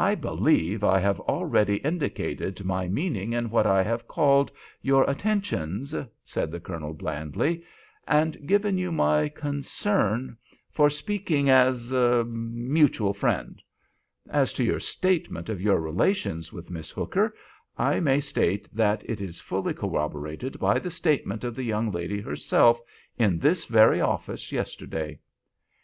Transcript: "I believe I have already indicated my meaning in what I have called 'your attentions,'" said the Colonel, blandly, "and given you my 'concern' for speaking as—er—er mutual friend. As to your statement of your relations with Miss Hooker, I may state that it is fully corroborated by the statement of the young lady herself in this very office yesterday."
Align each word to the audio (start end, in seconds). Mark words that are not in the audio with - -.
"I 0.00 0.16
believe 0.16 0.82
I 0.82 0.98
have 0.98 1.20
already 1.20 1.76
indicated 1.76 2.64
my 2.64 2.88
meaning 2.88 3.32
in 3.34 3.50
what 3.50 3.68
I 3.68 3.84
have 3.84 4.08
called 4.08 4.50
'your 4.82 5.08
attentions,'" 5.08 5.94
said 6.24 6.50
the 6.50 6.58
Colonel, 6.58 6.92
blandly, 6.92 7.62
"and 8.08 8.48
given 8.48 8.78
you 8.78 8.90
my 8.90 9.28
'concern' 9.28 10.36
for 10.72 10.90
speaking 10.90 11.50
as—er—er 11.50 12.24
mutual 12.24 13.14
friend. 13.14 13.62
As 14.28 14.52
to 14.54 14.64
your 14.64 14.80
statement 14.80 15.48
of 15.48 15.60
your 15.62 15.78
relations 15.78 16.52
with 16.52 16.68
Miss 16.68 16.90
Hooker, 16.90 17.32
I 17.78 18.00
may 18.00 18.18
state 18.18 18.68
that 18.74 19.08
it 19.08 19.20
is 19.20 19.38
fully 19.38 19.72
corroborated 19.72 20.58
by 20.58 20.80
the 20.80 20.90
statement 20.90 21.44
of 21.44 21.54
the 21.54 21.62
young 21.62 21.92
lady 21.92 22.20
herself 22.20 22.80
in 23.18 23.38
this 23.38 23.66
very 23.66 24.00
office 24.00 24.50
yesterday." 24.50 25.20